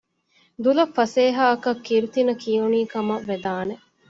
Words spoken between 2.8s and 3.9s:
ކަމަށް ވެދާނެ